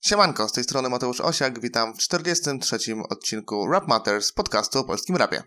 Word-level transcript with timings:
Siemanko, 0.00 0.48
z 0.48 0.52
tej 0.52 0.64
strony 0.64 0.88
Mateusz 0.88 1.20
Osiak, 1.20 1.60
witam 1.60 1.94
w 1.94 1.98
43. 1.98 2.78
odcinku 3.08 3.66
Rap 3.66 3.88
Matters, 3.88 4.32
podcastu 4.32 4.78
o 4.78 4.84
polskim 4.84 5.16
rapie. 5.16 5.42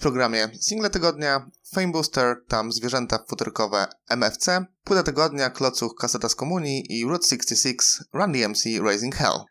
W 0.00 0.02
programie 0.02 0.48
single 0.60 0.90
tygodnia, 0.90 1.50
Fame 1.74 1.92
Booster, 1.92 2.36
tam 2.48 2.72
zwierzęta 2.72 3.24
futerkowe 3.28 3.86
MFC, 4.10 4.64
płyta 4.84 5.02
tygodnia, 5.02 5.50
klocuch 5.50 5.94
kaseta 5.94 6.28
z 6.28 6.34
komunii 6.34 6.98
i 6.98 7.04
Route 7.04 7.26
66 7.26 7.78
Run 8.12 8.32
DMC 8.32 8.64
Raising 8.82 9.14
Hell. 9.14 9.44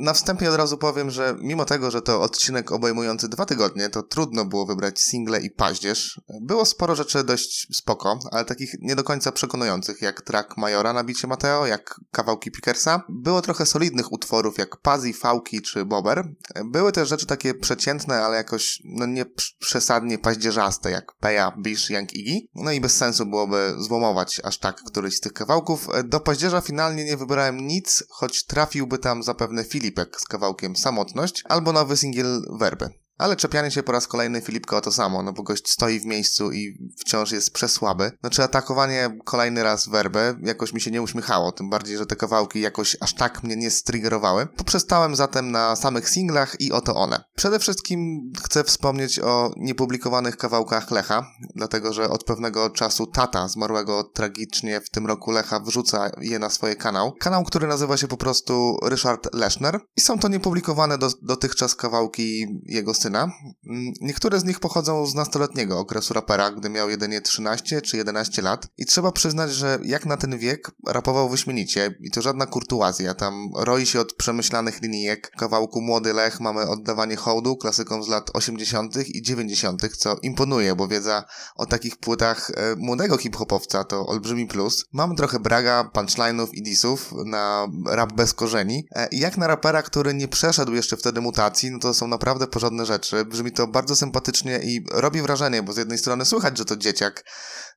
Na 0.00 0.12
wstępie 0.12 0.50
od 0.50 0.56
razu 0.56 0.78
powiem, 0.78 1.10
że 1.10 1.36
mimo 1.40 1.64
tego, 1.64 1.90
że 1.90 2.02
to 2.02 2.22
odcinek 2.22 2.72
obejmujący 2.72 3.28
dwa 3.28 3.46
tygodnie, 3.46 3.88
to 3.88 4.02
trudno 4.02 4.44
było 4.44 4.66
wybrać 4.66 5.00
single 5.00 5.40
i 5.40 5.50
paździerz. 5.50 6.20
Było 6.40 6.64
sporo 6.64 6.94
rzeczy 6.94 7.24
dość 7.24 7.76
spoko, 7.76 8.18
ale 8.30 8.44
takich 8.44 8.74
nie 8.80 8.96
do 8.96 9.04
końca 9.04 9.32
przekonujących, 9.32 10.02
jak 10.02 10.22
track 10.22 10.56
Majora 10.56 10.92
na 10.92 11.04
bicie 11.04 11.28
Mateo, 11.28 11.66
jak 11.66 12.00
kawałki 12.10 12.50
Pickersa. 12.50 13.02
Było 13.08 13.42
trochę 13.42 13.66
solidnych 13.66 14.12
utworów, 14.12 14.58
jak 14.58 14.76
Pazzi, 14.76 15.12
Fałki 15.12 15.62
czy 15.62 15.84
Bober. 15.84 16.24
Były 16.64 16.92
też 16.92 17.08
rzeczy 17.08 17.26
takie 17.26 17.54
przeciętne, 17.54 18.24
ale 18.24 18.36
jakoś 18.36 18.82
no 18.84 19.06
nie 19.06 19.24
przesadnie 19.58 20.18
paździerzaste, 20.18 20.90
jak 20.90 21.12
Peja, 21.12 21.52
Bish, 21.62 21.90
Young 21.90 22.14
Iggy. 22.14 22.48
No 22.54 22.72
i 22.72 22.80
bez 22.80 22.96
sensu 22.96 23.26
byłoby 23.26 23.74
złomować 23.78 24.40
aż 24.44 24.58
tak 24.58 24.82
któryś 24.86 25.16
z 25.16 25.20
tych 25.20 25.32
kawałków. 25.32 25.88
Do 26.04 26.20
paździerza 26.20 26.60
finalnie 26.60 27.04
nie 27.04 27.16
wybrałem 27.16 27.66
nic, 27.66 28.04
choć 28.08 28.44
trafiłby 28.46 28.98
tam 28.98 29.22
zapewne 29.22 29.64
film 29.64 29.89
Filipek 29.90 30.20
z 30.20 30.24
kawałkiem 30.24 30.76
Samotność 30.76 31.42
albo 31.48 31.72
nowy 31.72 31.96
singiel 31.96 32.42
Werby. 32.58 32.90
Ale 33.20 33.36
czepianie 33.36 33.70
się 33.70 33.82
po 33.82 33.92
raz 33.92 34.06
kolejny 34.06 34.40
Filipka 34.40 34.76
o 34.76 34.80
to 34.80 34.92
samo, 34.92 35.22
no 35.22 35.32
bo 35.32 35.42
gość 35.42 35.70
stoi 35.70 36.00
w 36.00 36.04
miejscu 36.04 36.52
i 36.52 36.90
wciąż 36.98 37.32
jest 37.32 37.52
przesłaby. 37.52 38.12
Znaczy 38.20 38.42
atakowanie 38.42 39.18
kolejny 39.24 39.62
raz 39.62 39.88
werbę 39.88 40.34
jakoś 40.42 40.72
mi 40.72 40.80
się 40.80 40.90
nie 40.90 41.02
uśmiechało, 41.02 41.52
tym 41.52 41.70
bardziej, 41.70 41.98
że 41.98 42.06
te 42.06 42.16
kawałki 42.16 42.60
jakoś 42.60 42.96
aż 43.00 43.14
tak 43.14 43.42
mnie 43.42 43.56
nie 43.56 43.70
striggerowały. 43.70 44.46
Poprzestałem 44.46 45.16
zatem 45.16 45.50
na 45.50 45.76
samych 45.76 46.10
singlach 46.10 46.60
i 46.60 46.72
oto 46.72 46.94
one. 46.94 47.24
Przede 47.36 47.58
wszystkim 47.58 48.32
chcę 48.44 48.64
wspomnieć 48.64 49.18
o 49.18 49.50
niepublikowanych 49.56 50.36
kawałkach 50.36 50.90
Lecha, 50.90 51.26
dlatego 51.54 51.92
że 51.92 52.10
od 52.10 52.24
pewnego 52.24 52.70
czasu 52.70 53.06
tata 53.06 53.48
zmarłego 53.48 54.04
tragicznie 54.04 54.80
w 54.80 54.90
tym 54.90 55.06
roku 55.06 55.30
Lecha 55.30 55.60
wrzuca 55.60 56.10
je 56.20 56.38
na 56.38 56.50
swoje 56.50 56.76
kanał. 56.76 57.12
Kanał, 57.20 57.44
który 57.44 57.66
nazywa 57.66 57.96
się 57.96 58.08
po 58.08 58.16
prostu 58.16 58.76
Ryszard 58.82 59.34
Leszner 59.34 59.80
i 59.96 60.00
są 60.00 60.18
to 60.18 60.28
niepublikowane 60.28 60.98
do, 60.98 61.10
dotychczas 61.22 61.74
kawałki 61.74 62.46
jego 62.64 62.94
syna 62.94 63.09
Mm, 63.18 63.92
niektóre 64.00 64.40
z 64.40 64.44
nich 64.44 64.60
pochodzą 64.60 65.06
z 65.06 65.14
nastoletniego 65.14 65.78
okresu 65.78 66.14
rapera, 66.14 66.50
gdy 66.50 66.70
miał 66.70 66.90
jedynie 66.90 67.20
13 67.20 67.82
czy 67.82 67.96
11 67.96 68.42
lat. 68.42 68.66
I 68.78 68.86
trzeba 68.86 69.12
przyznać, 69.12 69.52
że 69.52 69.78
jak 69.82 70.06
na 70.06 70.16
ten 70.16 70.38
wiek 70.38 70.70
rapował 70.86 71.28
wyśmienicie 71.28 71.94
i 72.00 72.10
to 72.10 72.22
żadna 72.22 72.46
kurtuazja. 72.46 73.14
Tam 73.14 73.50
roi 73.56 73.86
się 73.86 74.00
od 74.00 74.12
przemyślanych 74.12 74.82
linijek. 74.82 75.30
Kawałku 75.30 75.80
Młody 75.80 76.12
Lech 76.12 76.40
mamy 76.40 76.68
oddawanie 76.68 77.16
hołdu 77.16 77.56
klasykom 77.56 78.04
z 78.04 78.08
lat 78.08 78.30
80. 78.34 79.08
i 79.08 79.22
90., 79.22 79.96
co 79.96 80.16
imponuje, 80.22 80.74
bo 80.74 80.88
wiedza 80.88 81.24
o 81.56 81.66
takich 81.66 81.96
płytach 81.96 82.50
e, 82.50 82.76
młodego 82.76 83.16
hip-hopowca 83.16 83.84
to 83.84 84.06
olbrzymi 84.06 84.46
plus. 84.46 84.84
Mam 84.92 85.16
trochę 85.16 85.40
braga, 85.40 85.90
punchline'ów 85.94 86.48
i 86.52 86.62
disów 86.62 87.12
na 87.26 87.68
rap 87.86 88.12
bez 88.12 88.34
korzeni. 88.34 88.86
E, 88.94 89.08
jak 89.12 89.38
na 89.38 89.46
rapera, 89.46 89.82
który 89.82 90.14
nie 90.14 90.28
przeszedł 90.28 90.74
jeszcze 90.74 90.96
wtedy 90.96 91.20
mutacji, 91.20 91.70
no 91.70 91.78
to 91.78 91.94
są 91.94 92.06
naprawdę 92.06 92.46
porządne 92.46 92.86
rzeczy 92.86 92.99
rzeczy. 93.00 93.24
Brzmi 93.24 93.52
to 93.52 93.66
bardzo 93.66 93.96
sympatycznie 93.96 94.58
i 94.62 94.86
robi 94.92 95.22
wrażenie, 95.22 95.62
bo 95.62 95.72
z 95.72 95.76
jednej 95.76 95.98
strony 95.98 96.24
słychać, 96.24 96.58
że 96.58 96.64
to 96.64 96.76
dzieciak, 96.76 97.24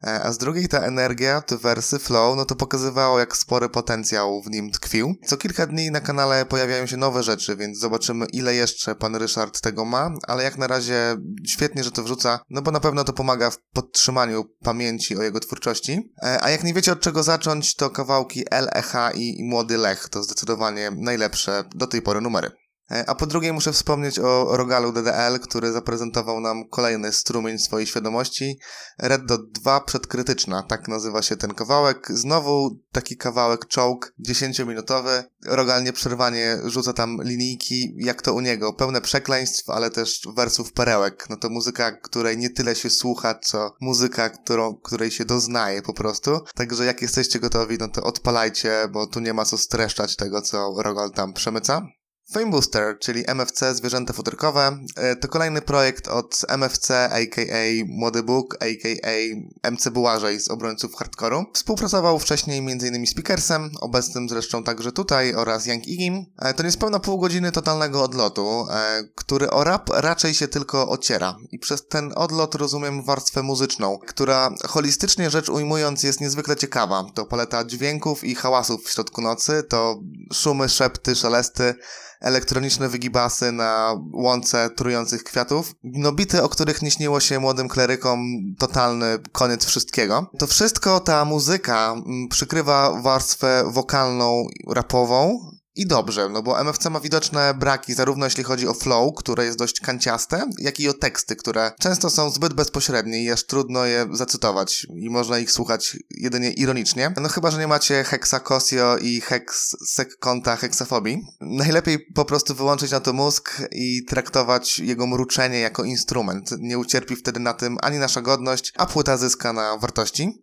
e, 0.04 0.24
a 0.24 0.32
z 0.32 0.38
drugiej 0.38 0.68
ta 0.68 0.80
energia, 0.80 1.42
te 1.42 1.58
wersy, 1.58 2.00
flow, 2.00 2.38
no 2.38 2.46
to 2.46 2.56
pokazywało, 2.56 3.20
jak 3.20 3.38
spory 3.38 3.70
potencjał 3.70 4.42
w 4.42 4.50
nim 4.50 4.72
tkwił. 4.72 5.16
Co 5.26 5.38
kilka 5.38 5.68
dni 5.68 5.92
na 5.92 6.02
kanale 6.02 6.46
pojawiają 6.46 6.86
się 6.86 6.98
nowe 6.98 7.24
rzeczy, 7.24 7.56
więc 7.56 7.80
zobaczymy, 7.80 8.26
ile 8.34 8.56
jeszcze 8.56 8.96
pan 8.96 9.16
Ryszard 9.16 9.62
tego 9.62 9.86
ma, 9.86 10.12
ale 10.28 10.44
jak 10.44 10.58
na 10.58 10.68
razie 10.68 11.16
świetnie, 11.48 11.84
że 11.84 11.92
to 11.92 12.04
wrzuca, 12.04 12.40
no 12.50 12.62
bo 12.62 12.72
na 12.72 12.80
pewno 12.80 13.04
to 13.04 13.14
pomaga 13.14 13.50
w 13.50 13.58
podtrzymaniu 13.74 14.44
pamięci 14.64 15.18
o 15.18 15.24
jego 15.24 15.40
twórczości. 15.40 16.14
E, 16.24 16.44
a 16.44 16.50
jak 16.50 16.64
nie 16.64 16.74
wiecie 16.74 16.92
od 16.92 17.00
czego 17.00 17.24
zacząć, 17.24 17.76
to 17.76 17.90
kawałki 17.90 18.44
LEH 18.52 18.94
i, 19.16 19.40
i 19.40 19.44
Młody 19.44 19.78
Lech 19.78 20.10
to 20.10 20.24
zdecydowanie 20.24 20.92
najlepsze 20.96 21.64
do 21.76 21.88
tej 21.88 22.02
pory 22.02 22.22
numery. 22.22 22.63
E, 22.94 23.10
a 23.10 23.16
po 23.16 23.26
drugie 23.26 23.54
muszę 23.54 23.74
wspomnieć 23.74 24.20
o 24.20 24.58
Rogalu 24.58 24.92
DDL, 24.92 25.40
który 25.42 25.72
zaprezentował 25.72 26.40
nam 26.40 26.70
kolejny 26.70 27.14
strumień 27.14 27.60
swojej 27.60 27.88
świadomości. 27.88 28.60
Red 29.00 29.26
Dot 29.26 29.52
2 29.52 29.82
przedkrytyczna, 29.82 30.64
tak 30.64 30.88
nazywa 30.88 31.22
się 31.22 31.38
ten 31.38 31.54
kawałek. 31.54 32.08
Znowu 32.10 32.80
taki 32.92 33.18
kawałek 33.18 33.68
czołg, 33.68 34.14
10-minutowy. 34.28 35.24
Rogal 35.46 35.84
nieprzerwanie 35.84 36.58
rzuca 36.66 36.94
tam 36.94 37.18
linijki, 37.24 37.94
jak 37.98 38.22
to 38.22 38.34
u 38.34 38.40
niego. 38.40 38.74
Pełne 38.74 39.02
przekleństw, 39.02 39.70
ale 39.70 39.90
też 39.90 40.22
wersów 40.36 40.74
perełek. 40.74 41.28
No 41.30 41.38
to 41.38 41.50
muzyka, 41.50 41.92
której 41.92 42.38
nie 42.38 42.50
tyle 42.50 42.76
się 42.76 42.90
słucha, 42.90 43.40
co 43.40 43.76
muzyka, 43.82 44.30
którą, 44.30 44.76
której 44.76 45.12
się 45.12 45.26
doznaje 45.26 45.82
po 45.82 45.94
prostu. 45.94 46.40
Także 46.56 46.86
jak 46.86 47.02
jesteście 47.02 47.40
gotowi, 47.40 47.78
no 47.80 47.88
to 47.88 48.04
odpalajcie, 48.04 48.88
bo 48.92 49.08
tu 49.08 49.20
nie 49.20 49.34
ma 49.34 49.46
co 49.46 49.58
streszczać 49.58 50.16
tego, 50.16 50.42
co 50.42 50.74
Rogal 50.78 51.12
tam 51.12 51.34
przemyca. 51.34 51.88
Fame 52.34 52.52
Booster, 52.52 53.00
czyli 53.00 53.24
MFC 53.28 53.76
Zwierzęta 53.76 54.14
Futerkowe, 54.14 54.78
e, 54.96 55.16
to 55.16 55.28
kolejny 55.28 55.62
projekt 55.62 56.08
od 56.08 56.42
MFC, 56.48 57.10
a.k.a. 57.10 57.86
Młody 57.88 58.24
Bóg, 58.24 58.58
a.k.a. 58.60 59.72
MC 59.72 59.90
Bułażej 59.90 60.40
z 60.40 60.50
obrońców 60.50 60.96
hardcore'u. 60.96 61.46
Współpracował 61.54 62.20
wcześniej 62.20 62.60
m.in. 62.60 63.08
z 63.08 63.14
Pickersem, 63.14 63.72
obecnym 63.82 64.30
zresztą 64.30 64.64
także 64.64 64.92
tutaj, 64.92 65.36
oraz 65.36 65.66
Young 65.66 65.88
Igim. 65.88 66.26
E, 66.40 66.54
to 66.54 66.64
niespełna 66.64 67.00
pół 67.00 67.20
godziny 67.20 67.52
totalnego 67.52 68.04
odlotu, 68.04 68.66
e, 68.72 69.04
który 69.16 69.50
o 69.50 69.64
rap 69.64 69.90
raczej 69.90 70.34
się 70.34 70.48
tylko 70.48 70.90
ociera. 70.90 71.38
I 71.52 71.60
przez 71.60 71.88
ten 71.88 72.12
odlot 72.16 72.56
rozumiem 72.56 73.04
warstwę 73.04 73.44
muzyczną, 73.44 74.00
która 74.08 74.50
holistycznie 74.68 75.30
rzecz 75.30 75.50
ujmując 75.50 76.04
jest 76.04 76.22
niezwykle 76.22 76.56
ciekawa. 76.56 77.06
To 77.14 77.26
paleta 77.26 77.66
dźwięków 77.66 78.24
i 78.24 78.36
hałasów 78.36 78.86
w 78.86 78.90
środku 78.90 79.22
nocy, 79.22 79.64
to 79.64 80.00
szumy, 80.34 80.70
szepty, 80.70 81.16
szelesty, 81.16 81.76
elektroniczne 82.24 82.90
wygibasy 82.90 83.52
na 83.52 83.96
łące 84.14 84.70
trujących 84.70 85.24
kwiatów. 85.24 85.76
No 85.84 86.12
bity, 86.12 86.44
o 86.44 86.50
których 86.50 86.82
nie 86.82 86.92
śniło 86.92 87.20
się 87.20 87.40
młodym 87.40 87.68
klerykom, 87.68 88.20
totalny 88.60 89.06
koniec 89.32 89.66
wszystkiego. 89.66 90.32
To 90.40 90.48
wszystko, 90.48 91.00
ta 91.00 91.26
muzyka 91.26 91.94
mm, 91.94 92.28
przykrywa 92.28 93.02
warstwę 93.02 93.64
wokalną, 93.68 94.44
rapową, 94.68 95.40
i 95.76 95.88
dobrze, 95.88 96.30
no 96.30 96.42
bo 96.44 96.62
MFC 96.62 96.90
ma 96.90 97.00
widoczne 97.00 97.54
braki, 97.54 97.94
zarówno 97.94 98.26
jeśli 98.26 98.44
chodzi 98.44 98.68
o 98.68 98.74
flow, 98.74 99.16
które 99.18 99.46
jest 99.46 99.58
dość 99.58 99.80
kanciaste, 99.80 100.50
jak 100.60 100.80
i 100.80 100.90
o 100.90 100.94
teksty, 100.94 101.36
które 101.36 101.72
często 101.80 102.10
są 102.10 102.30
zbyt 102.30 102.54
bezpośrednie 102.54 103.24
i 103.24 103.32
aż 103.32 103.44
trudno 103.46 103.86
je 103.86 104.08
zacytować 104.12 104.88
i 104.96 105.10
można 105.10 105.40
ich 105.40 105.52
słuchać 105.52 105.98
jedynie 106.10 106.52
ironicznie. 106.52 107.14
No 107.22 107.30
chyba, 107.30 107.52
że 107.52 107.60
nie 107.60 107.68
macie 107.68 108.04
heksakosio 108.04 108.98
i 108.98 109.22
heks 109.22 109.76
konta 110.20 110.56
heksafobii. 110.56 111.22
Najlepiej 111.42 112.00
po 112.00 112.26
prostu 112.26 112.56
wyłączyć 112.56 112.92
na 112.92 113.00
to 113.00 113.14
mózg 113.14 113.62
i 113.72 114.06
traktować 114.06 114.80
jego 114.80 115.08
mruczenie 115.08 115.60
jako 115.60 115.84
instrument. 115.84 116.50
Nie 116.60 116.78
ucierpi 116.78 117.16
wtedy 117.16 117.40
na 117.40 117.54
tym 117.54 117.78
ani 117.82 117.98
nasza 117.98 118.22
godność, 118.22 118.74
a 118.78 118.86
płyta 118.86 119.18
zyska 119.18 119.54
na 119.54 119.78
wartości. 119.78 120.42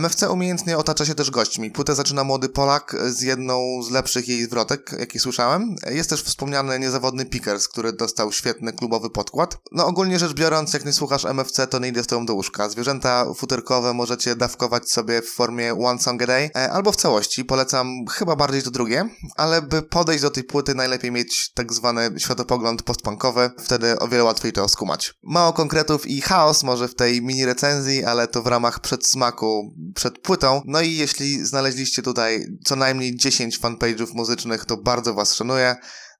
MFC 0.00 0.30
umiejętnie 0.30 0.78
otacza 0.78 1.04
się 1.04 1.14
też 1.14 1.30
gośćmi. 1.30 1.70
Płytę 1.70 1.94
zaczyna 1.94 2.24
młody 2.24 2.48
Polak 2.48 2.96
z 3.06 3.22
jedną 3.22 3.82
z 3.82 3.90
lepszych 3.90 4.28
jej 4.28 4.44
zwrotek, 4.44 4.96
jaki 4.98 5.18
słyszałem. 5.18 5.76
Jest 5.90 6.10
też 6.10 6.22
wspomniany 6.22 6.78
niezawodny 6.78 7.26
Pickers, 7.26 7.68
który 7.68 7.92
dostał 7.92 8.32
świetny 8.32 8.72
klubowy 8.72 9.10
podkład. 9.10 9.58
No 9.72 9.86
ogólnie 9.86 10.18
rzecz 10.18 10.32
biorąc, 10.32 10.72
jak 10.72 10.84
nie 10.84 10.92
słuchasz 10.92 11.24
MFC, 11.24 11.66
to 11.66 11.78
nie 11.78 11.88
idę 11.88 12.02
z 12.02 12.06
tobą 12.06 12.26
do 12.26 12.34
łóżka. 12.34 12.68
Zwierzęta 12.68 13.34
futerkowe 13.34 13.94
możecie 13.94 14.36
dawkować 14.36 14.90
sobie 14.90 15.22
w 15.22 15.28
formie 15.28 15.74
One 15.74 15.98
Song 15.98 16.22
a 16.22 16.26
Day, 16.26 16.50
e, 16.56 16.72
albo 16.72 16.92
w 16.92 16.96
całości. 16.96 17.44
Polecam 17.44 18.06
chyba 18.10 18.36
bardziej 18.36 18.62
to 18.62 18.70
drugie, 18.70 19.08
ale 19.36 19.62
by 19.62 19.82
podejść 19.82 20.22
do 20.22 20.30
tej 20.30 20.44
płyty 20.44 20.74
najlepiej 20.74 21.12
mieć 21.12 21.52
tak 21.52 21.72
zwany 21.72 22.10
światopogląd 22.18 22.82
postpunkowy, 22.82 23.50
wtedy 23.58 23.98
o 23.98 24.08
wiele 24.08 24.24
łatwiej 24.24 24.52
to 24.52 24.68
skumać. 24.68 25.14
Mało 25.22 25.52
konkretów 25.52 26.06
i 26.06 26.20
chaos 26.20 26.62
może 26.62 26.88
w 26.88 26.94
tej 26.94 27.22
mini 27.22 27.44
recenzji, 27.44 28.04
ale 28.04 28.28
to 28.28 28.42
w 28.42 28.46
ramach 28.46 28.80
przedsmaku 28.80 29.74
przed 29.94 30.18
płytą. 30.18 30.62
No 30.66 30.80
i 30.80 30.96
jeśli 30.96 31.46
znaleźliście 31.46 32.02
tutaj 32.02 32.46
co 32.64 32.76
najmniej 32.76 33.16
10 33.16 33.60
fanpage'ów 33.60 34.14
muzycznych, 34.14 34.64
to 34.64 34.76
bardzo 34.76 35.14
Was 35.14 35.34
szanuję, 35.34 35.76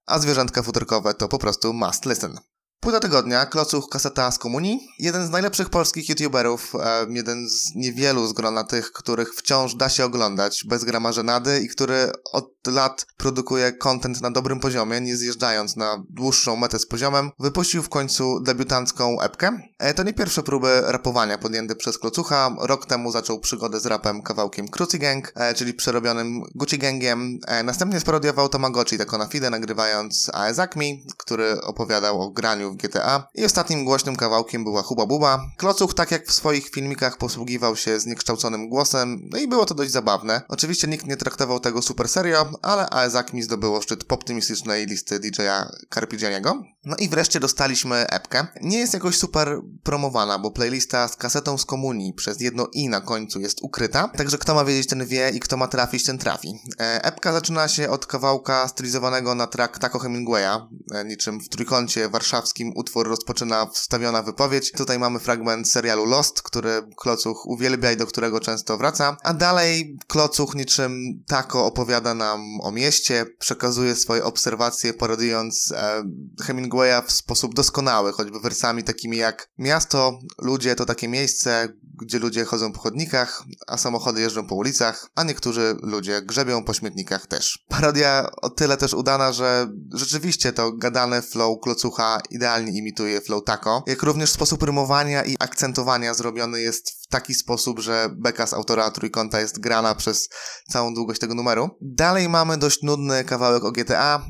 a 0.06 0.19
zwierzątka 0.19 0.62
futerkowe 0.62 1.14
to 1.14 1.28
po 1.28 1.38
prostu 1.38 1.72
must 1.72 2.06
listen. 2.06 2.38
Płyta 2.81 3.00
tygodnia, 3.00 3.46
klocuch 3.46 3.88
kaseta 3.88 4.31
z 4.31 4.38
komunii. 4.38 4.88
Jeden 4.99 5.26
z 5.26 5.31
najlepszych 5.31 5.70
polskich 5.70 6.08
youtuberów, 6.08 6.72
jeden 7.08 7.49
z 7.49 7.75
niewielu 7.75 8.26
z 8.26 8.32
grona 8.32 8.64
tych, 8.64 8.93
których 8.93 9.34
wciąż 9.34 9.75
da 9.75 9.88
się 9.88 10.05
oglądać 10.05 10.64
bez 10.69 10.84
grama 10.84 11.12
żenady 11.12 11.60
i 11.60 11.69
który 11.69 12.12
od 12.32 12.54
lat 12.66 13.06
produkuje 13.16 13.72
content 13.72 14.20
na 14.20 14.31
dobrym 14.31 14.61
poziomie, 14.61 15.00
nie 15.00 15.16
zjeżdżając 15.16 15.76
na 15.76 16.05
dłuższą 16.11 16.56
metę 16.56 16.78
z 16.78 16.87
poziomem, 16.87 17.31
wypuścił 17.38 17.82
w 17.82 17.88
końcu 17.88 18.40
debiutancką 18.40 19.20
epkę. 19.20 19.58
E, 19.78 19.94
to 19.94 20.02
nie 20.02 20.12
pierwsze 20.12 20.43
próby 20.43 20.82
rapowania 20.87 21.38
podjęte 21.38 21.76
przez 21.76 21.99
Klocucha. 21.99 22.56
Rok 22.61 22.87
temu 22.87 23.12
zaczął 23.12 23.40
przygodę 23.40 23.81
z 23.81 23.87
rapem 23.87 24.22
kawałkiem 24.22 24.69
Cruci 24.69 24.99
Gang, 24.99 25.32
e, 25.37 25.55
czyli 25.55 25.75
przerobionym 25.75 26.43
Gucci 26.55 26.78
Gangiem. 26.78 27.38
E, 27.46 27.62
następnie 27.62 28.00
sparodiował 28.00 28.49
Tamagotchi 28.49 28.99
tako 28.99 29.19
na 29.19 29.26
fide, 29.26 29.50
nagrywając 29.50 30.31
Aezakmi, 30.34 31.06
który 31.17 31.60
opowiadał 31.60 32.22
o 32.22 32.31
graniu 32.31 32.72
w 32.72 32.76
GTA. 32.76 33.28
I 33.34 33.44
ostatnim 33.44 33.84
głośnym 33.84 34.17
kawałkiem 34.17 34.64
była 34.64 34.82
Huba 34.82 35.06
Buba. 35.06 35.40
Klocuch, 35.56 35.94
tak 35.94 36.10
jak 36.10 36.26
w 36.26 36.32
swoich 36.32 36.69
filmikach, 36.69 37.19
posługiwał 37.19 37.76
się 37.76 38.00
zniekształconym 38.00 38.69
głosem, 38.69 39.20
no 39.32 39.38
i 39.38 39.49
było 39.49 39.67
to 39.67 39.75
dość 39.75 39.90
zabawne. 39.90 40.43
Oczywiście 40.49 40.88
nikt 40.88 41.06
nie 41.06 41.17
traktował 41.17 41.60
tego 41.60 41.82
super 41.82 42.08
serio, 42.08 42.46
ale 42.62 42.91
Aezakmi 42.91 43.43
zdobyło 43.43 43.83
szczyt 43.83 44.12
optymistycznej 44.12 44.87
listy 44.87 45.21
DJ-a 45.21 45.71
Carpigianiego. 45.95 46.62
No 46.85 46.97
i 46.97 47.09
wreszcie 47.09 47.41
dostaliśmy 47.41 48.06
epkę. 48.06 48.47
Nie 48.62 48.79
jest 48.79 48.95
jakoś 48.95 49.17
super 49.17 49.61
promowana, 49.83 50.39
bo 50.39 50.51
playlista 50.51 51.09
z 51.09 51.17
kasetą 51.17 51.59
z 51.59 51.65
komunii 51.65 52.12
przez 52.12 52.41
jedno 52.41 52.69
i 52.73 52.89
na 52.89 53.01
końcu 53.01 53.41
jest 53.41 53.62
ukryta, 53.62 54.09
także 54.09 54.39
kto 54.39 54.55
ma 54.55 54.65
wiedzieć, 54.65 54.87
ten 54.87 55.06
wie 55.06 55.31
i 55.31 55.41
kto 55.41 55.56
ma 55.56 55.69
trafić, 55.69 56.05
ten 56.05 56.19
trafi. 56.19 56.61
E, 56.81 57.05
epka 57.05 57.33
zaczyna 57.33 57.69
się 57.69 57.91
od 57.91 58.06
kawałka 58.06 58.69
stylizowanego 58.69 59.35
na 59.35 59.47
track 59.47 59.79
Taco 59.79 59.99
Hemingwaya, 59.99 60.69
e, 60.95 61.05
niczym 61.05 61.41
w 61.41 61.49
trójkącie 61.49 62.09
warszawskim 62.09 62.73
utwór 62.77 63.09
rozpoczyna 63.09 63.67
wstawiona 63.67 64.23
wypowiedź. 64.23 64.73
Tutaj 64.73 64.99
mamy 64.99 65.19
fragment 65.19 65.69
serialu 65.69 66.06
Lost, 66.06 66.43
który 66.43 66.83
Klocuch 66.97 67.47
uwielbia 67.47 67.93
i 67.93 67.97
do 67.97 68.06
którego 68.06 68.41
często 68.41 68.79
wraca, 68.79 69.17
a 69.23 69.35
dalej 69.35 69.99
Klocuch 70.06 70.55
niczym 70.55 71.23
Taco 71.27 71.67
opowiada 71.67 72.15
nam 72.15 72.44
o 72.62 72.73
mieście, 72.73 73.26
przekazuje 73.38 73.96
swoje 73.96 74.25
obserwacje 74.25 74.94
parodując 74.94 75.73
e, 75.76 76.02
Hemingwaya 76.43 77.02
w 77.06 77.12
sposób 77.12 77.55
doskonały, 77.55 78.12
choćby 78.12 78.41
wersami 78.41 78.85
takimi 78.85 79.17
jak 79.17 79.49
miasto, 79.58 80.19
ludzie 80.38 80.75
to 80.75 80.87
takie 80.87 81.08
miejsce, 81.08 81.69
gdzie 82.02 82.19
ludzie 82.19 82.44
chodzą 82.44 82.73
po 82.73 82.81
chodnikach, 82.81 83.44
a 83.67 83.79
samochody 83.79 84.20
jeżdżą 84.20 84.46
po 84.46 84.55
ulicach, 84.55 85.08
a 85.14 85.25
niektórzy 85.25 85.76
ludzie 85.82 86.23
grzebią 86.23 86.64
po 86.64 86.75
śmietnikach 86.75 87.26
też. 87.26 87.64
Parodia 87.69 88.31
o 88.43 88.50
tyle 88.50 88.76
też 88.76 88.94
udana, 88.94 89.32
że 89.32 89.67
rzeczywiście 89.93 90.52
to 90.52 90.73
gadane 90.73 91.23
flow 91.23 91.61
klocucha 91.62 92.20
idealnie 92.31 92.79
imituje 92.79 93.20
flow 93.20 93.44
taco, 93.44 93.82
jak 93.87 94.02
również 94.02 94.31
sposób 94.31 94.62
rymowania 94.62 95.25
i 95.25 95.37
akcentowania 95.38 96.14
zrobiony 96.14 96.61
jest 96.61 96.91
w 97.05 97.06
taki 97.06 97.35
sposób, 97.35 97.81
że 97.81 98.08
beka 98.17 98.46
z 98.46 98.55
autora 98.55 98.91
trójkąta 98.91 99.41
jest 99.41 99.61
grana 99.61 99.94
przez 99.94 100.29
całą 100.70 100.94
długość 100.94 101.20
tego 101.20 101.35
numeru. 101.35 101.70
Dalej 101.81 102.29
mamy 102.34 102.58
dość 102.58 102.82
nudny 102.82 103.25
kawałek 103.25 103.64
o 103.64 103.72
GTA. 103.72 104.26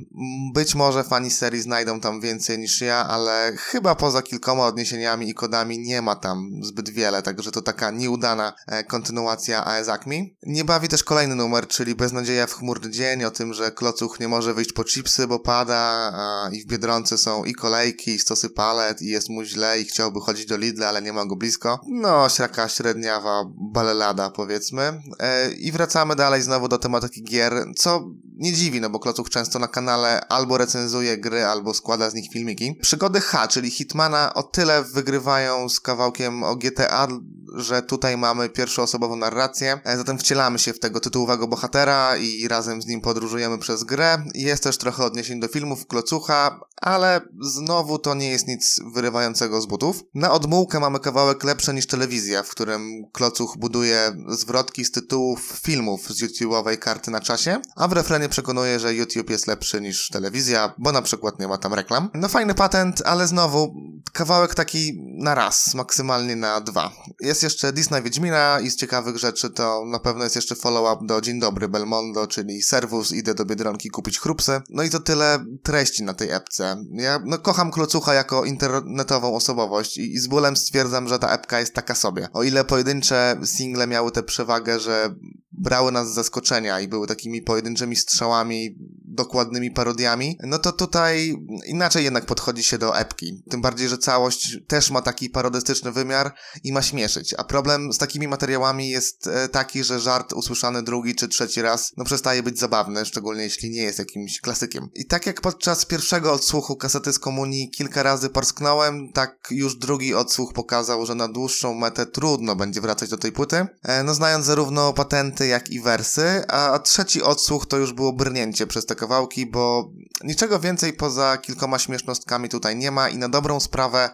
Być 0.55 0.75
może 0.75 1.05
fani 1.05 1.31
serii 1.31 1.63
znajdą 1.63 2.01
tam 2.01 2.21
więcej 2.21 2.59
niż 2.59 2.81
ja, 2.81 3.07
ale 3.09 3.53
chyba 3.57 3.95
poza 3.95 4.23
kilkoma 4.23 4.67
odniesieniami 4.67 5.29
i 5.29 5.35
kodami 5.35 5.79
nie 5.79 6.03
ma 6.03 6.17
tam 6.17 6.51
zbyt 6.63 6.91
wiele, 6.91 7.23
także 7.23 7.51
to 7.51 7.63
taka 7.63 7.91
nieudana 7.91 8.53
e, 8.67 8.85
kontynuacja 8.85 9.67
Aezakmi. 9.67 10.37
Nie 10.43 10.65
bawi 10.65 10.89
też 10.89 11.05
kolejny 11.05 11.35
numer, 11.35 11.69
czyli 11.69 11.95
Beznadzieja 11.95 12.47
w 12.47 12.55
chmurny 12.55 12.91
dzień, 12.91 13.25
o 13.25 13.31
tym, 13.31 13.55
że 13.55 13.71
Klocuch 13.71 14.21
nie 14.21 14.29
może 14.29 14.55
wyjść 14.55 14.73
po 14.73 14.85
chipsy, 14.85 15.27
bo 15.27 15.39
pada 15.39 16.13
i 16.53 16.63
w 16.63 16.67
Biedronce 16.67 17.19
są 17.19 17.45
i 17.45 17.55
kolejki, 17.55 18.11
i 18.11 18.19
stosy 18.19 18.51
palet, 18.51 19.03
i 19.03 19.07
jest 19.07 19.29
mu 19.29 19.45
źle 19.45 19.81
i 19.81 19.85
chciałby 19.85 20.21
chodzić 20.21 20.47
do 20.47 20.57
Lidla, 20.57 20.89
ale 20.89 21.03
nie 21.03 21.13
ma 21.13 21.27
go 21.27 21.37
blisko. 21.37 21.81
No, 21.87 22.27
taka 22.37 22.69
średniawa 22.69 23.45
balelada, 23.73 24.31
powiedzmy. 24.31 25.03
E, 25.21 25.53
I 25.53 25.73
wracamy 25.73 26.17
dalej 26.17 26.43
znowu 26.43 26.69
do 26.69 26.79
tematyki 26.79 27.23
gier, 27.23 27.53
co 27.77 27.94
nie 28.37 28.53
dziwi, 28.53 28.81
no 28.81 28.91
bo 28.91 28.99
Klocuch 28.99 29.31
często 29.31 29.59
na 29.59 29.69
kanale 29.69 30.29
albo 30.29 30.59
recenzuje 30.59 31.19
gry, 31.19 31.45
albo 31.45 31.75
składa 31.75 32.11
z 32.11 32.15
nich 32.15 32.33
filmiki. 32.33 32.75
Przygody 32.81 33.21
H, 33.21 33.49
czyli 33.49 33.71
Hitmana, 33.71 34.35
o 34.35 34.43
tyle 34.43 34.85
wygrywają 34.85 35.69
z 35.69 35.81
kawałkiem 35.81 36.43
o 36.43 36.57
GTA, 36.57 37.09
że 37.57 37.83
tutaj 37.83 38.17
mamy 38.17 38.49
pierwszoosobową 38.49 39.17
narrację, 39.17 39.81
e, 39.85 39.97
zatem 39.97 40.19
wcielamy 40.19 40.59
się 40.59 40.73
w 40.73 40.79
tego 40.79 41.01
tytułowego 41.01 41.49
bohatera 41.49 42.17
i 42.17 42.49
razem 42.49 42.83
z 42.83 42.87
nim 42.87 43.01
podróżujemy 43.01 43.59
przez 43.59 43.85
grę. 43.85 44.25
Jest 44.35 44.63
też 44.63 44.79
trochę 44.79 45.05
odniesień 45.05 45.41
do 45.41 45.49
filmów 45.49 45.87
Klocucha, 45.87 46.61
ale 46.77 47.21
znowu 47.41 47.99
to 47.99 48.15
nie 48.15 48.31
jest 48.31 48.49
nic 48.49 48.81
wyrywającego 48.95 49.61
z 49.61 49.67
butów. 49.67 50.03
Na 50.15 50.33
odmułkę 50.33 50.81
mamy 50.81 51.01
kawałek 51.01 51.45
lepsze 51.45 51.75
niż 51.75 51.87
telewizja, 51.87 52.43
w 52.43 52.51
którym 52.51 53.05
Klocuch 53.13 53.57
buduje 53.59 54.17
zwrotki 54.29 54.85
z 54.85 54.91
tytułów 54.91 55.61
filmów 55.63 56.09
z 56.09 56.23
YouTube'owej 56.23 56.79
karty 56.79 57.11
na 57.11 57.21
czasie, 57.21 57.61
a 57.77 57.89
w 57.89 57.93
refrenie 57.93 58.29
przekonuje, 58.29 58.81
że 58.81 58.95
YouTube 58.95 59.31
jest 59.31 59.47
lepszy 59.47 59.81
niż 59.81 60.09
telewizja, 60.09 60.75
bo 60.79 60.93
na 60.93 61.03
przykład 61.03 61.39
nie 61.41 61.49
ma 61.49 61.59
tam 61.59 61.75
reklam. 61.75 62.11
No 62.15 62.29
fajny 62.29 62.55
patent, 62.55 63.03
ale 63.05 63.27
znowu 63.27 63.75
kawałek 64.13 64.55
taki 64.55 64.93
na 65.19 65.35
raz, 65.35 65.75
maksymalnie 65.75 66.37
na 66.37 66.61
dwa. 66.61 66.93
Jest 67.21 67.43
jeszcze 67.43 67.73
Disney 67.73 68.03
Wiedźmina 68.03 68.61
i 68.61 68.71
z 68.71 68.77
ciekawych 68.77 69.17
rzeczy 69.17 69.51
to 69.51 69.85
na 69.87 69.99
pewno 69.99 70.25
jest 70.25 70.37
jeszcze 70.37 70.55
follow-up 70.55 71.07
do 71.07 71.21
Dzień 71.21 71.41
Dobry 71.41 71.69
Belmondo, 71.69 72.27
czyli 72.27 72.63
serwus, 72.63 73.13
idę 73.13 73.35
do 73.35 73.45
Biedronki 73.45 73.91
kupić 73.91 74.19
chrupsy. 74.19 74.61
No 74.71 74.83
i 74.83 74.91
to 74.91 75.01
tyle 75.01 75.45
treści 75.63 76.03
na 76.03 76.15
tej 76.15 76.31
epce. 76.31 76.77
Ja 76.93 77.21
no, 77.25 77.39
kocham 77.39 77.71
Klocucha 77.71 78.15
jako 78.15 78.45
internetową 78.45 79.35
osobowość 79.35 79.99
i, 79.99 80.13
i 80.15 80.19
z 80.19 80.27
bólem 80.27 80.57
stwierdzam, 80.57 81.09
że 81.09 81.19
ta 81.19 81.29
epka 81.29 81.61
jest 81.61 81.75
taka 81.75 81.95
sobie. 81.95 82.29
O 82.33 82.43
ile 82.43 82.65
pojedyncze 82.65 83.37
single 83.45 83.87
miały 83.87 84.13
tę 84.13 84.23
przewagę, 84.23 84.81
że 84.81 85.15
brały 85.59 85.93
nas 85.93 86.11
z 86.11 86.15
zaskoczenia 86.15 86.81
i 86.81 86.89
były 86.89 87.07
takimi 87.07 87.43
pojedynczymi 87.43 87.97
strzałami, 87.97 88.77
dokładnymi 89.15 89.71
parodiami, 89.71 90.39
no 90.43 90.59
to 90.59 90.73
tutaj 90.73 91.37
inaczej 91.67 92.05
jednak 92.05 92.27
podchodzi 92.27 92.63
się 92.63 92.79
do 92.79 92.99
epki. 92.99 93.43
Tym 93.51 93.63
bardziej, 93.63 93.89
że 93.89 93.99
całość 93.99 94.59
też 94.67 94.91
ma 94.91 95.03
taki 95.03 95.31
parodystyczny 95.31 95.93
wymiar 95.93 96.35
i 96.65 96.73
ma 96.73 96.83
śmieszyć. 96.83 97.35
A 97.39 97.45
problem 97.45 97.93
z 97.93 97.99
takimi 97.99 98.29
materiałami 98.29 98.91
jest 98.91 99.27
e, 99.27 99.49
taki, 99.49 99.85
że 99.85 100.01
żart 100.01 100.33
usłyszany 100.33 100.83
drugi 100.83 101.15
czy 101.15 101.29
trzeci 101.29 101.63
raz, 101.63 101.93
no 101.97 102.05
przestaje 102.05 102.43
być 102.43 102.59
zabawny, 102.59 103.07
szczególnie 103.07 103.43
jeśli 103.43 103.71
nie 103.71 103.83
jest 103.83 103.99
jakimś 103.99 104.41
klasykiem. 104.41 104.89
I 104.95 105.07
tak 105.07 105.27
jak 105.27 105.41
podczas 105.41 105.87
pierwszego 105.87 106.33
odsłuchu 106.33 106.77
kasety 106.77 107.13
z 107.13 107.19
komunii 107.19 107.71
kilka 107.71 108.03
razy 108.03 108.31
parsknąłem, 108.31 109.13
tak 109.13 109.49
już 109.51 109.77
drugi 109.77 110.15
odsłuch 110.15 110.53
pokazał, 110.53 111.07
że 111.07 111.15
na 111.15 111.29
dłuższą 111.29 111.75
metę 111.75 112.07
trudno 112.07 112.57
będzie 112.57 112.81
wracać 112.81 113.11
do 113.11 113.19
tej 113.19 113.33
płyty. 113.33 113.67
E, 113.83 114.03
no 114.03 114.15
znając 114.15 114.47
zarówno 114.47 114.93
patenty, 114.93 115.47
jak 115.47 115.71
i 115.71 115.81
wersy, 115.81 116.45
a 116.49 116.79
trzeci 116.79 117.23
odsłuch 117.23 117.67
to 117.67 117.77
już 117.77 117.93
było 117.93 118.13
brnięcie 118.13 118.67
przez 118.67 118.87
te 118.87 118.95
kawałki, 119.05 119.47
bo 119.47 119.91
niczego 120.23 120.61
więcej 120.61 120.93
poza 120.93 121.39
kilkoma 121.39 121.79
śmiesznostkami 121.79 122.49
tutaj 122.49 122.77
nie 122.77 122.91
ma 122.91 123.09
i 123.09 123.19
na 123.19 123.29
dobrą 123.29 123.61
sprawę 123.61 124.11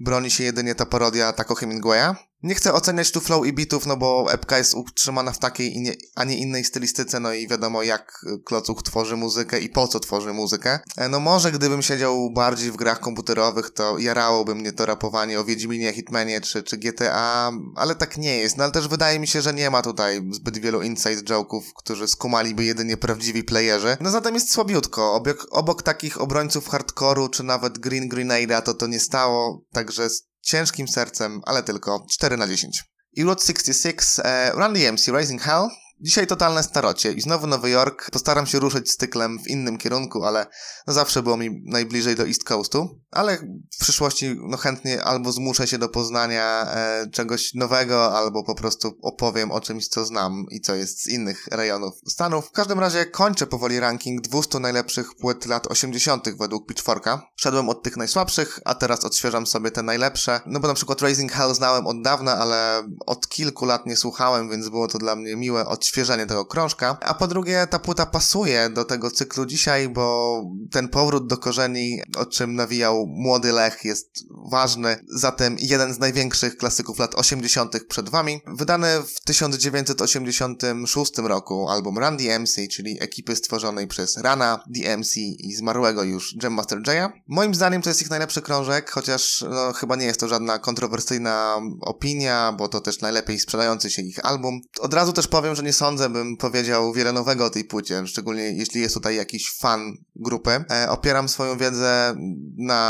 broni 0.00 0.30
się 0.30 0.44
jedynie 0.44 0.74
ta 0.74 0.86
parodia 0.86 1.32
Taco 1.32 1.54
Hemingwaya. 1.54 2.14
Nie 2.42 2.54
chcę 2.54 2.72
oceniać 2.72 3.10
tu 3.10 3.20
flow 3.20 3.46
i 3.46 3.52
bitów, 3.52 3.86
no 3.86 3.96
bo 3.96 4.32
epka 4.32 4.58
jest 4.58 4.74
utrzymana 4.74 5.32
w 5.32 5.38
takiej, 5.38 5.98
a 6.14 6.24
nie 6.24 6.36
innej 6.36 6.64
stylistyce, 6.64 7.20
no 7.20 7.32
i 7.32 7.48
wiadomo 7.48 7.82
jak 7.82 8.24
Klocuch 8.44 8.82
tworzy 8.82 9.16
muzykę 9.16 9.60
i 9.60 9.68
po 9.68 9.88
co 9.88 10.00
tworzy 10.00 10.32
muzykę. 10.32 10.78
E, 10.96 11.08
no 11.08 11.20
może 11.20 11.52
gdybym 11.52 11.82
siedział 11.82 12.30
bardziej 12.30 12.72
w 12.72 12.76
grach 12.76 13.00
komputerowych, 13.00 13.70
to 13.70 13.98
jarałoby 13.98 14.54
mnie 14.54 14.72
to 14.72 14.86
rapowanie 14.86 15.40
o 15.40 15.44
Wiedźminie, 15.44 15.92
Hitmanie 15.92 16.40
czy, 16.40 16.62
czy 16.62 16.76
GTA, 16.76 17.52
ale 17.76 17.94
tak 17.94 18.18
nie 18.18 18.38
jest. 18.38 18.56
No 18.56 18.64
ale 18.64 18.72
też 18.72 18.88
wydaje 18.88 19.18
mi 19.18 19.26
się, 19.26 19.42
że 19.42 19.54
nie 19.54 19.70
ma 19.70 19.82
tutaj 19.82 20.22
zbyt 20.30 20.58
wielu 20.58 20.82
inside 20.82 21.22
joke'ów, 21.22 21.62
którzy 21.76 22.08
skumaliby 22.08 22.64
jedynie 22.64 22.96
prawdziwi 22.96 23.44
playerzy. 23.44 23.96
No 24.00 24.10
zatem 24.10 24.34
jest 24.34 24.50
słabiutko. 24.50 25.14
Obok, 25.14 25.46
obok 25.50 25.82
takich 25.82 26.20
obrońców 26.20 26.68
hardkoru, 26.68 27.28
czy 27.28 27.42
nawet 27.42 27.78
Green 27.78 28.08
Grenade'a 28.08 28.62
to 28.62 28.74
to 28.74 28.86
nie 28.86 29.00
stało, 29.00 29.62
także 29.72 30.08
ciężkim 30.46 30.88
sercem, 30.88 31.40
ale 31.46 31.62
tylko 31.62 32.06
4 32.10 32.36
na 32.36 32.46
10. 32.46 32.84
I 33.12 33.24
Route 33.24 33.42
66, 33.42 33.98
e, 34.24 34.52
Run 34.52 34.74
DMC 34.74 35.08
Rising 35.08 35.42
Hell 35.42 35.68
Dzisiaj 36.00 36.26
totalne 36.26 36.62
starocie 36.62 37.12
i 37.12 37.20
znowu 37.20 37.46
Nowy 37.46 37.70
Jork. 37.70 38.10
Postaram 38.10 38.46
się 38.46 38.58
ruszyć 38.58 38.96
cyklem 38.96 39.38
w 39.38 39.48
innym 39.48 39.78
kierunku, 39.78 40.24
ale 40.24 40.46
zawsze 40.86 41.22
było 41.22 41.36
mi 41.36 41.62
najbliżej 41.64 42.16
do 42.16 42.26
East 42.26 42.44
Coastu. 42.44 43.00
Ale 43.10 43.38
w 43.74 43.80
przyszłości 43.80 44.36
no 44.48 44.56
chętnie 44.56 45.02
albo 45.02 45.32
zmuszę 45.32 45.66
się 45.66 45.78
do 45.78 45.88
poznania 45.88 46.66
e, 46.70 47.06
czegoś 47.10 47.54
nowego, 47.54 48.18
albo 48.18 48.44
po 48.44 48.54
prostu 48.54 48.98
opowiem 49.02 49.50
o 49.50 49.60
czymś, 49.60 49.88
co 49.88 50.04
znam 50.04 50.44
i 50.50 50.60
co 50.60 50.74
jest 50.74 51.02
z 51.02 51.08
innych 51.08 51.46
rejonów 51.50 51.94
Stanów. 52.08 52.46
W 52.46 52.52
każdym 52.52 52.80
razie 52.80 53.06
kończę 53.06 53.46
powoli 53.46 53.80
ranking 53.80 54.20
200 54.20 54.58
najlepszych 54.58 55.14
płyt 55.14 55.46
lat 55.46 55.66
80. 55.66 56.36
według 56.38 56.66
Pitchforka. 56.66 57.22
Szedłem 57.36 57.68
od 57.68 57.82
tych 57.82 57.96
najsłabszych, 57.96 58.60
a 58.64 58.74
teraz 58.74 59.04
odświeżam 59.04 59.46
sobie 59.46 59.70
te 59.70 59.82
najlepsze. 59.82 60.40
No 60.46 60.60
bo 60.60 60.68
na 60.68 60.74
przykład 60.74 61.02
Raising 61.02 61.32
Hell 61.32 61.54
znałem 61.54 61.86
od 61.86 62.02
dawna, 62.02 62.36
ale 62.36 62.82
od 63.06 63.28
kilku 63.28 63.64
lat 63.64 63.86
nie 63.86 63.96
słuchałem, 63.96 64.50
więc 64.50 64.68
było 64.68 64.88
to 64.88 64.98
dla 64.98 65.16
mnie 65.16 65.36
miłe 65.36 65.66
od 65.66 65.86
odświeżenie 65.86 66.26
tego 66.26 66.44
krążka, 66.44 66.98
a 67.00 67.14
po 67.14 67.26
drugie 67.26 67.66
ta 67.70 67.78
płyta 67.78 68.06
pasuje 68.06 68.70
do 68.70 68.84
tego 68.84 69.10
cyklu 69.10 69.46
dzisiaj, 69.46 69.88
bo 69.88 70.42
ten 70.70 70.88
powrót 70.88 71.26
do 71.26 71.36
korzeni, 71.36 72.02
o 72.16 72.26
czym 72.26 72.54
nawijał 72.54 73.05
młody 73.06 73.52
Lech 73.52 73.84
jest 73.84 74.24
ważny, 74.50 74.96
zatem 75.08 75.56
jeden 75.58 75.94
z 75.94 75.98
największych 75.98 76.56
klasyków 76.56 76.98
lat 76.98 77.14
80. 77.14 77.84
przed 77.88 78.08
wami. 78.08 78.40
Wydany 78.46 78.88
w 79.02 79.20
1986 79.20 81.12
roku 81.18 81.68
album 81.68 81.98
Run 81.98 82.16
DMC, 82.16 82.56
czyli 82.70 83.02
ekipy 83.02 83.36
stworzonej 83.36 83.86
przez 83.86 84.16
Rana, 84.16 84.64
DMC 84.66 85.16
i 85.16 85.54
zmarłego 85.54 86.02
już 86.02 86.36
Jam 86.42 86.52
Master 86.52 86.78
Jaya. 86.86 87.08
Moim 87.28 87.54
zdaniem 87.54 87.82
to 87.82 87.90
jest 87.90 88.02
ich 88.02 88.10
najlepszy 88.10 88.42
krążek, 88.42 88.90
chociaż 88.90 89.44
no, 89.50 89.72
chyba 89.72 89.96
nie 89.96 90.06
jest 90.06 90.20
to 90.20 90.28
żadna 90.28 90.58
kontrowersyjna 90.58 91.60
opinia, 91.80 92.54
bo 92.58 92.68
to 92.68 92.80
też 92.80 93.00
najlepiej 93.00 93.38
sprzedający 93.38 93.90
się 93.90 94.02
ich 94.02 94.26
album. 94.26 94.60
Od 94.80 94.94
razu 94.94 95.12
też 95.12 95.28
powiem, 95.28 95.54
że 95.54 95.62
nie 95.62 95.72
sądzę, 95.72 96.08
bym 96.08 96.36
powiedział 96.36 96.92
wiele 96.92 97.12
nowego 97.12 97.44
o 97.44 97.50
tej 97.50 97.64
płycie, 97.64 98.06
szczególnie 98.06 98.42
jeśli 98.42 98.80
jest 98.80 98.94
tutaj 98.94 99.16
jakiś 99.16 99.52
fan 99.58 99.96
grupy. 100.16 100.64
E, 100.70 100.90
opieram 100.90 101.28
swoją 101.28 101.58
wiedzę 101.58 102.14
na 102.56 102.85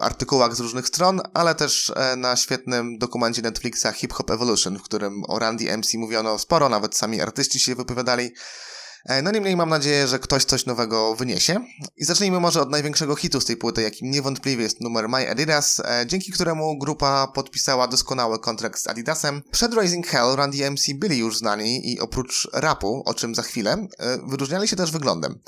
artykułach 0.00 0.56
z 0.56 0.60
różnych 0.60 0.88
stron, 0.88 1.20
ale 1.34 1.54
też 1.54 1.92
e, 1.96 2.16
na 2.16 2.36
świetnym 2.36 2.98
dokumencie 2.98 3.42
Netflixa 3.42 3.92
Hip 3.94 4.12
Hop 4.12 4.30
Evolution, 4.30 4.78
w 4.78 4.82
którym 4.82 5.24
o 5.28 5.38
Randy 5.38 5.76
MC 5.76 5.94
mówiono 5.94 6.38
sporo, 6.38 6.68
nawet 6.68 6.96
sami 6.96 7.20
artyści 7.20 7.60
się 7.60 7.74
wypowiadali. 7.74 8.32
E, 9.04 9.22
no 9.22 9.30
niemniej 9.30 9.56
mam 9.56 9.68
nadzieję, 9.68 10.08
że 10.08 10.18
ktoś 10.18 10.44
coś 10.44 10.66
nowego 10.66 11.14
wyniesie. 11.14 11.64
I 11.96 12.04
zacznijmy 12.04 12.40
może 12.40 12.60
od 12.62 12.70
największego 12.70 13.16
hitu 13.16 13.40
z 13.40 13.44
tej 13.44 13.56
płyty, 13.56 13.82
jakim 13.82 14.10
niewątpliwie 14.10 14.62
jest 14.62 14.80
numer 14.80 15.08
My 15.08 15.30
Adidas, 15.30 15.80
e, 15.80 16.04
dzięki 16.06 16.32
któremu 16.32 16.78
grupa 16.78 17.26
podpisała 17.34 17.88
doskonały 17.88 18.38
kontrakt 18.38 18.80
z 18.80 18.86
Adidasem. 18.86 19.42
Przed 19.50 19.74
Raising 19.74 20.06
Hell 20.06 20.36
Run 20.36 20.50
DMC 20.50 20.94
byli 20.94 21.18
już 21.18 21.38
znani 21.38 21.92
i 21.92 22.00
oprócz 22.00 22.48
rapu, 22.52 23.02
o 23.06 23.14
czym 23.14 23.34
za 23.34 23.42
chwilę, 23.42 23.88
wyróżniali 24.28 24.68
się 24.68 24.76
też 24.76 24.90
wyglądem. 24.90 25.40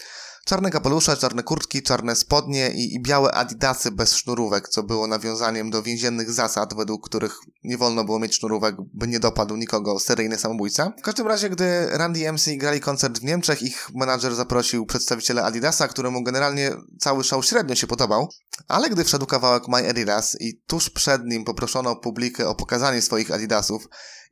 Czarne 0.50 0.70
kapelusze, 0.70 1.16
czarne 1.16 1.42
kurtki, 1.42 1.82
czarne 1.82 2.16
spodnie 2.16 2.70
i, 2.70 2.94
i, 2.94 3.02
białe 3.02 3.32
adidasy 3.32 3.90
bez 3.90 4.14
sznurówek, 4.16 4.68
co 4.68 4.82
było 4.82 5.06
nawiązaniem 5.06 5.70
do 5.70 5.82
więziennych 5.82 6.30
zasad, 6.30 6.74
według 6.74 7.08
których 7.08 7.38
nie 7.64 7.78
wolno 7.78 8.04
było 8.04 8.18
mieć 8.18 8.34
sznurówek, 8.34 8.76
by 8.94 9.08
nie 9.08 9.20
dopadł 9.20 9.56
nikogo 9.56 10.00
seryjny 10.00 10.38
samobójca. 10.38 10.92
W 10.98 11.02
każdym 11.02 11.26
razie, 11.26 11.50
gdy 11.50 11.86
Randy 11.90 12.32
MC 12.32 12.56
grali 12.56 12.80
koncert 12.80 13.18
w 13.18 13.24
Niemczech, 13.24 13.62
ich 13.62 13.88
menadżer 13.94 14.34
zaprosił 14.34 14.86
przedstawiciela 14.86 15.42
Adidasa, 15.42 15.88
któremu 15.88 16.22
generalnie 16.22 16.70
cały 17.00 17.24
szał 17.24 17.42
średnio 17.42 17.74
się 17.74 17.86
podobał, 17.86 18.28
ale 18.68 18.90
gdy 18.90 19.04
wszedł 19.04 19.26
kawałek 19.26 19.68
My 19.68 19.90
Adidas 19.90 20.36
i 20.40 20.60
tuż 20.66 20.90
przed 20.90 21.24
nim 21.24 21.44
poproszono 21.44 21.96
publikę 21.96 22.48
o 22.48 22.54
pokazanie 22.54 23.02
swoich 23.02 23.30
Adidasów, 23.30 23.88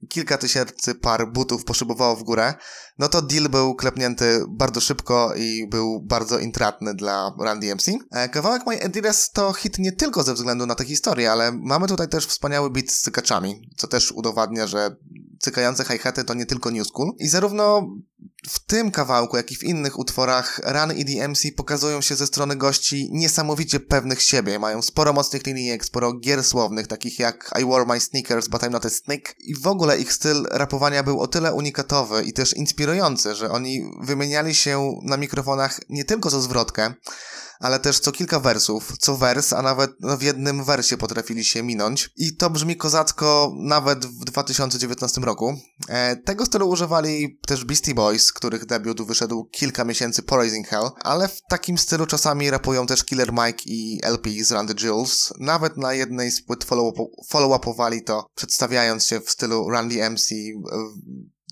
kilka 0.08 0.38
tysięcy 0.38 0.94
par 0.94 1.32
butów 1.32 1.64
poszybowało 1.64 2.16
w 2.16 2.22
górę, 2.22 2.54
no 2.98 3.08
to 3.08 3.22
deal 3.22 3.48
był 3.48 3.74
klepnięty 3.74 4.44
bardzo 4.48 4.80
szybko 4.80 5.34
i 5.36 5.68
był 5.68 6.00
bardzo 6.02 6.38
intratny 6.38 6.94
dla 6.94 7.34
Randy 7.40 7.74
MC. 7.74 7.92
E, 8.10 8.28
kawałek 8.28 8.66
My 8.66 8.84
Adidas 8.84 9.30
to 9.30 9.52
hit 9.52 9.78
nie 9.78 9.92
tylko 9.92 10.22
ze 10.22 10.34
względu 10.34 10.66
na 10.66 10.74
tę 10.74 10.84
historię, 10.84 11.32
ale 11.32 11.52
mamy 11.52 11.88
tutaj 11.88 12.08
też 12.08 12.26
wspaniały 12.26 12.70
beat 12.70 12.90
z 12.90 13.00
cykaczami, 13.00 13.70
co 13.76 13.86
też 13.88 14.12
udowadnia, 14.12 14.66
że 14.66 14.96
cykające 15.40 15.84
hi-haty 15.84 16.24
to 16.24 16.34
nie 16.34 16.46
tylko 16.46 16.70
new 16.70 16.86
school. 16.86 17.12
I 17.18 17.28
zarówno 17.28 17.88
w 18.48 18.66
tym 18.66 18.90
kawałku, 18.90 19.36
jak 19.36 19.52
i 19.52 19.56
w 19.56 19.62
innych 19.62 19.98
utworach 19.98 20.60
Run 20.64 20.96
i 20.96 21.04
DMC 21.04 21.42
pokazują 21.56 22.00
się 22.00 22.16
ze 22.16 22.26
strony 22.26 22.56
gości 22.56 23.08
niesamowicie 23.12 23.80
pewnych 23.80 24.22
siebie. 24.22 24.58
Mają 24.58 24.82
sporo 24.82 25.12
mocnych 25.12 25.46
linijek, 25.46 25.84
sporo 25.84 26.12
gier 26.12 26.44
słownych, 26.44 26.86
takich 26.86 27.18
jak 27.18 27.50
I 27.60 27.64
wore 27.64 27.84
my 27.84 28.00
sneakers, 28.00 28.48
but 28.48 28.62
I'm 28.62 28.70
not 28.70 28.86
a 28.86 28.90
snake. 28.90 29.34
I 29.38 29.54
w 29.54 29.66
ogóle 29.66 29.98
ich 29.98 30.12
styl 30.12 30.46
rapowania 30.50 31.02
był 31.02 31.20
o 31.20 31.26
tyle 31.26 31.52
unikatowy 31.52 32.22
i 32.24 32.32
też 32.32 32.54
inspirujący, 32.54 33.34
że 33.34 33.50
oni 33.50 33.90
wymieniali 34.02 34.54
się 34.54 35.00
na 35.02 35.16
mikrofonach 35.16 35.80
nie 35.88 36.04
tylko 36.04 36.30
ze 36.30 36.42
zwrotkę, 36.42 36.94
ale 37.60 37.80
też 37.80 38.00
co 38.00 38.12
kilka 38.12 38.40
wersów, 38.40 38.92
co 38.98 39.16
wers, 39.16 39.52
a 39.52 39.62
nawet 39.62 39.90
no, 40.00 40.16
w 40.16 40.22
jednym 40.22 40.64
wersie 40.64 40.96
potrafili 40.96 41.44
się 41.44 41.62
minąć. 41.62 42.10
I 42.16 42.36
to 42.36 42.50
brzmi 42.50 42.76
kozacko 42.76 43.52
nawet 43.56 44.06
w 44.06 44.24
2019 44.24 45.20
roku. 45.20 45.54
E, 45.88 46.16
tego 46.16 46.46
stylu 46.46 46.68
używali 46.68 47.38
też 47.46 47.64
Beastie 47.64 47.94
Boys, 47.94 48.32
których 48.32 48.66
debiut 48.66 49.02
wyszedł 49.02 49.44
kilka 49.44 49.84
miesięcy 49.84 50.22
po 50.22 50.36
Raising 50.36 50.68
Hell, 50.68 50.90
ale 51.02 51.28
w 51.28 51.40
takim 51.50 51.78
stylu 51.78 52.06
czasami 52.06 52.50
rapują 52.50 52.86
też 52.86 53.04
Killer 53.04 53.32
Mike 53.32 53.62
i 53.66 54.00
LP 54.02 54.30
z 54.44 54.48
the 54.48 54.86
Jewels. 54.86 55.32
Nawet 55.38 55.76
na 55.76 55.94
jednej 55.94 56.30
z 56.30 56.42
płyt 56.42 56.66
follow-upowali 57.30 58.04
to, 58.04 58.26
przedstawiając 58.34 59.04
się 59.04 59.20
w 59.20 59.30
stylu 59.30 59.68
the 59.90 60.10
MC 60.10 60.34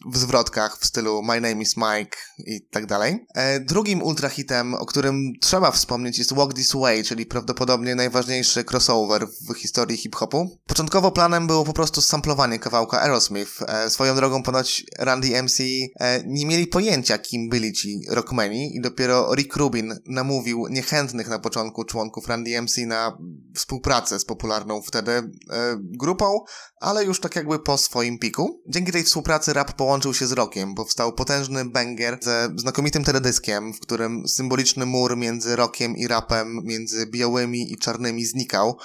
w 0.07 0.19
zwrotkach 0.19 0.79
w 0.79 0.87
stylu 0.87 1.23
My 1.23 1.41
name 1.41 1.63
is 1.63 1.77
Mike 1.77 2.17
i 2.39 2.61
tak 2.71 2.87
dalej. 2.87 3.27
E, 3.35 3.61
drugim 3.61 4.03
ultrahitem, 4.03 4.75
o 4.75 4.87
którym 4.87 5.33
trzeba 5.41 5.71
wspomnieć 5.71 6.19
jest 6.19 6.35
Walk 6.35 6.55
This 6.55 6.73
Way, 6.73 7.05
czyli 7.05 7.27
prawdopodobnie 7.27 7.95
najważniejszy 7.95 8.65
crossover 8.71 9.27
w 9.29 9.55
historii 9.55 9.97
hip-hopu. 9.97 10.59
Początkowo 10.67 11.13
planem 11.13 11.47
było 11.47 11.65
po 11.65 11.73
prostu 11.73 12.03
samplowanie 12.03 12.59
kawałka 12.59 13.01
Aerosmith. 13.01 13.63
E, 13.69 13.91
swoją 13.91 14.17
drogą 14.17 14.43
ponoć 14.43 14.85
Randy 14.99 15.43
MC 15.43 15.63
e, 16.01 16.23
nie 16.27 16.47
mieli 16.47 16.67
pojęcia, 16.67 17.19
kim 17.19 17.49
byli 17.49 17.73
ci 17.73 18.01
rockmeni 18.09 18.77
i 18.77 18.81
dopiero 18.81 19.35
Rick 19.35 19.57
Rubin 19.57 19.95
namówił 20.07 20.67
niechętnych 20.71 21.29
na 21.29 21.39
początku 21.39 21.85
członków 21.85 22.29
Randy 22.29 22.63
MC 22.63 22.87
na 22.87 23.19
współpracę 23.55 24.19
z 24.19 24.25
popularną 24.25 24.83
wtedy 24.83 25.31
grupą, 25.79 26.41
ale 26.81 27.05
już 27.05 27.21
tak 27.21 27.37
jakby 27.37 27.59
po 27.59 27.79
swoim 27.79 28.19
piku. 28.19 28.63
Dzięki 28.69 28.93
tej 28.93 29.05
współpracy 29.05 29.53
rap 29.53 29.73
połączył 29.73 29.96
się 30.01 30.27
z 30.27 30.33
rockiem. 30.33 30.75
Powstał 30.75 31.13
potężny 31.13 31.65
banger 31.65 32.19
ze 32.23 32.49
znakomitym 32.57 33.05
teledyskiem, 33.05 33.73
w 33.73 33.81
którym 33.81 34.29
symboliczny 34.29 34.87
mur 34.87 35.17
między 35.17 35.57
rockiem 35.57 35.97
i 35.97 36.09
rapem, 36.09 36.61
między 36.65 37.07
białymi 37.07 37.73
i 37.73 37.79
czarnymi 37.79 38.25
znikał. 38.25 38.79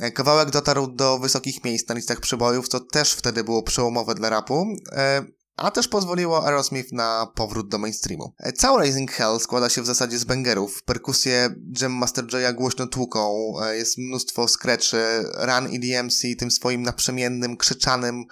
E, 0.00 0.10
kawałek 0.10 0.50
dotarł 0.50 0.86
do 0.86 1.18
wysokich 1.18 1.64
miejsc 1.64 1.88
na 1.88 1.94
listach 1.94 2.20
przybojów, 2.20 2.68
co 2.68 2.80
też 2.80 3.12
wtedy 3.12 3.44
było 3.44 3.62
przełomowe 3.62 4.14
dla 4.14 4.30
rapu, 4.30 4.66
e, 4.92 5.24
a 5.56 5.70
też 5.70 5.88
pozwoliło 5.88 6.46
Aerosmith 6.46 6.92
na 6.92 7.26
powrót 7.34 7.68
do 7.68 7.78
mainstreamu. 7.78 8.34
E, 8.38 8.52
cały 8.52 8.78
Raising 8.78 9.12
Hell 9.12 9.40
składa 9.40 9.68
się 9.68 9.82
w 9.82 9.86
zasadzie 9.86 10.18
z 10.18 10.24
bangerów. 10.24 10.82
Perkusje 10.82 11.54
Jam 11.80 11.92
Master 11.92 12.34
Jaya 12.34 12.54
głośno 12.54 12.86
tłuką, 12.86 13.52
jest 13.72 13.98
mnóstwo 13.98 14.48
scratchy, 14.48 15.24
Run 15.34 15.72
i 15.72 15.80
DMC 15.80 16.22
tym 16.38 16.50
swoim 16.50 16.82
naprzemiennym, 16.82 17.56
krzyczanym 17.56 18.24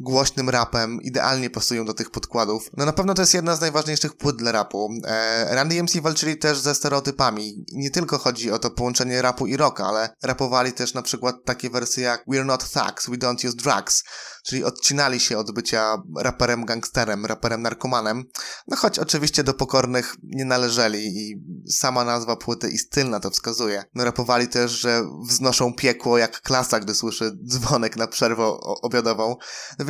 głośnym 0.00 0.50
rapem, 0.50 1.02
idealnie 1.02 1.50
pasują 1.50 1.84
do 1.84 1.94
tych 1.94 2.10
podkładów. 2.10 2.70
No 2.76 2.86
na 2.86 2.92
pewno 2.92 3.14
to 3.14 3.22
jest 3.22 3.34
jedna 3.34 3.56
z 3.56 3.60
najważniejszych 3.60 4.16
płyt 4.16 4.36
dla 4.36 4.52
rapu. 4.52 4.90
E, 5.04 5.54
Randy 5.54 5.82
MC 5.82 6.00
walczyli 6.00 6.38
też 6.38 6.58
ze 6.58 6.74
stereotypami. 6.74 7.64
Nie 7.72 7.90
tylko 7.90 8.18
chodzi 8.18 8.50
o 8.50 8.58
to 8.58 8.70
połączenie 8.70 9.22
rapu 9.22 9.46
i 9.46 9.56
rocka, 9.56 9.86
ale 9.86 10.16
rapowali 10.22 10.72
też 10.72 10.94
na 10.94 11.02
przykład 11.02 11.36
takie 11.44 11.70
wersje 11.70 12.02
jak 12.02 12.24
We're 12.26 12.44
not 12.44 12.70
thugs, 12.70 13.10
we 13.10 13.16
don't 13.16 13.48
use 13.48 13.56
drugs, 13.56 14.04
czyli 14.46 14.64
odcinali 14.64 15.20
się 15.20 15.38
od 15.38 15.50
bycia 15.50 16.02
raperem 16.16 16.64
gangsterem, 16.64 17.26
raperem 17.26 17.62
narkomanem, 17.62 18.24
no 18.68 18.76
choć 18.76 18.98
oczywiście 18.98 19.44
do 19.44 19.54
pokornych 19.54 20.16
nie 20.22 20.44
należeli 20.44 20.98
i 21.06 21.42
sama 21.72 22.04
nazwa 22.04 22.36
płyty 22.36 22.70
i 22.70 22.78
styl 22.78 23.10
na 23.10 23.20
to 23.20 23.30
wskazuje. 23.30 23.84
No 23.94 24.04
rapowali 24.04 24.48
też, 24.48 24.72
że 24.72 25.02
wznoszą 25.26 25.74
piekło 25.74 26.18
jak 26.18 26.40
klasa, 26.40 26.80
gdy 26.80 26.94
słyszy 26.94 27.32
dzwonek 27.46 27.96
na 27.96 28.06
przerwę 28.06 28.44
obiadową, 28.82 29.36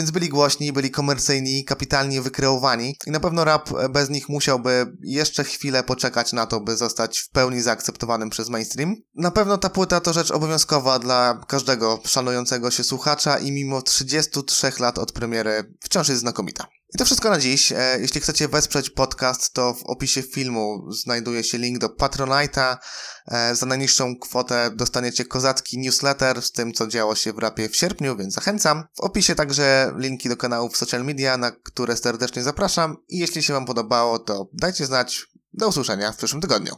więc 0.01 0.11
byli 0.11 0.29
głośni, 0.29 0.73
byli 0.73 0.91
komercyjni, 0.91 1.65
kapitalnie 1.65 2.23
wykreowani 2.23 2.97
i 3.07 3.11
na 3.11 3.21
pewno 3.21 3.45
rap 3.45 3.71
bez 3.91 4.11
nich 4.11 4.29
musiałby 4.29 4.97
jeszcze 5.03 5.45
chwilę 5.45 5.83
poczekać 5.83 6.33
na 6.33 6.47
to, 6.47 6.61
by 6.61 6.77
zostać 6.77 7.19
w 7.19 7.31
pełni 7.31 7.61
zaakceptowanym 7.61 8.31
przez 8.31 8.49
mainstream. 8.49 8.97
Na 9.15 9.31
pewno 9.31 9.59
ta 9.59 9.71
płyta 9.71 10.01
to 10.01 10.13
rzecz 10.13 10.31
obowiązkowa 10.31 10.99
dla 10.99 11.41
każdego 11.49 12.01
szanującego 12.05 12.71
się 12.71 12.85
słuchacza 12.85 13.39
i 13.39 13.53
mimo 13.53 13.83
33 13.83 14.73
lat 14.81 14.99
od 14.99 15.13
premiery 15.13 15.75
wciąż 15.81 16.09
jest 16.09 16.21
znakomita. 16.21 16.67
I 16.95 16.99
to 16.99 17.05
wszystko 17.05 17.31
na 17.31 17.39
dziś. 17.39 17.73
E, 17.73 17.97
jeśli 18.01 18.21
chcecie 18.21 18.49
wesprzeć 18.49 18.91
podcast, 18.91 19.53
to 19.53 19.75
w 19.75 19.83
opisie 19.85 20.23
filmu 20.23 20.93
znajduje 20.93 21.45
się 21.45 21.59
link 21.59 21.79
do 21.79 21.89
Patronite'a. 21.89 22.77
E, 23.27 23.55
za 23.55 23.67
najniższą 23.67 24.17
kwotę 24.17 24.71
dostaniecie 24.75 25.25
kozacki 25.25 25.79
newsletter 25.79 26.43
z 26.43 26.53
tym, 26.53 26.73
co 26.73 26.87
działo 26.87 27.15
się 27.15 27.33
w 27.33 27.39
rapie 27.39 27.69
w 27.69 27.77
sierpniu, 27.77 28.17
więc 28.17 28.35
zachęcam. 28.35 28.85
W 28.97 29.01
opisie 29.01 29.35
także 29.35 29.93
linki 29.97 30.29
do 30.29 30.37
kanałów 30.37 30.77
social 30.77 31.05
media, 31.05 31.37
na 31.37 31.51
które 31.51 31.97
serdecznie 31.97 32.43
zapraszam. 32.43 32.97
I 33.09 33.19
jeśli 33.19 33.43
się 33.43 33.53
Wam 33.53 33.67
podobało, 33.67 34.19
to 34.19 34.49
dajcie 34.53 34.87
znać. 34.87 35.27
Do 35.53 35.69
usłyszenia 35.69 36.13
w 36.13 36.17
przyszłym 36.17 36.43
tygodniu. 36.43 36.75